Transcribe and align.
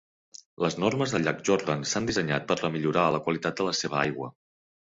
Les 0.65 0.77
normes 0.83 1.13
del 1.15 1.27
llac 1.27 1.43
Jordan 1.51 1.85
s'han 1.91 2.09
dissenyat 2.11 2.49
per 2.53 2.57
a 2.65 2.73
millorar 2.79 3.07
la 3.17 3.23
qualitat 3.29 3.61
de 3.63 3.69
la 3.71 3.79
seva 3.85 4.01
aigua. 4.09 4.35